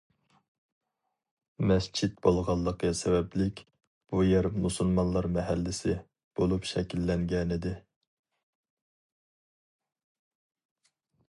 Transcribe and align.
مەسچىت 1.71 2.15
بولغانلىقى 2.27 2.91
سەۋەبلىك، 3.01 3.61
بۇ 4.13 4.23
يەر 4.29 4.49
«مۇسۇلمانلار 4.63 5.29
مەھەللىسى» 5.37 5.95
بولۇپ 6.41 6.67
شەكىللەنگەنىدى. 6.71 7.77